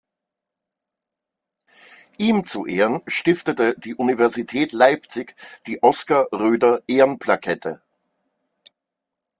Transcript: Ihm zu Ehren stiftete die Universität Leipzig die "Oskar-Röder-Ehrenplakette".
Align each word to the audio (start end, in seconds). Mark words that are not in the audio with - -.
Ihm 2.17 2.47
zu 2.47 2.65
Ehren 2.65 3.01
stiftete 3.05 3.75
die 3.77 3.93
Universität 3.93 4.71
Leipzig 4.73 5.35
die 5.67 5.83
"Oskar-Röder-Ehrenplakette". 5.83 7.83